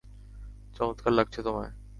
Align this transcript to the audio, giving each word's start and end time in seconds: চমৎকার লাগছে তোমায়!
চমৎকার 0.75 1.13
লাগছে 1.13 1.39
তোমায়! 1.43 1.71